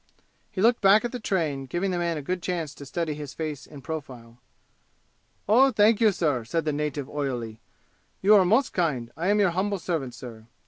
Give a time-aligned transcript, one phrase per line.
[0.49, 3.35] He looked back at the train, giving the man a good chance to study his
[3.35, 4.39] face in profile.
[5.47, 7.59] "Oh, thank you, sir!" said the native oilily.
[8.19, 9.11] "You are most kind!
[9.15, 10.47] I am your humble servant, sir!"